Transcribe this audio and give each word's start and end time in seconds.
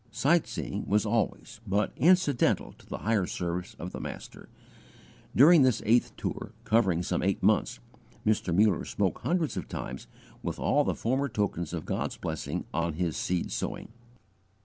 Sightseeing 0.09 0.87
was 0.87 1.05
always 1.05 1.59
but 1.67 1.93
incidental 1.95 2.71
to 2.79 2.87
the 2.87 2.97
higher 2.97 3.27
service 3.27 3.75
of 3.77 3.91
the 3.91 3.99
Master. 3.99 4.49
During 5.35 5.61
this 5.61 5.83
eighth 5.85 6.17
tour, 6.17 6.53
covering 6.63 7.03
some 7.03 7.21
eight 7.21 7.43
months, 7.43 7.79
Mr. 8.25 8.51
Muller 8.51 8.83
spoke 8.83 9.19
hundreds 9.19 9.57
of 9.57 9.67
times, 9.69 10.07
with 10.41 10.57
all 10.59 10.83
the 10.83 10.95
former 10.95 11.29
tokens 11.29 11.71
of 11.71 11.85
God's 11.85 12.17
blessing 12.17 12.65
on 12.73 12.93
his 12.95 13.15
seed 13.15 13.51
sowing. 13.51 13.89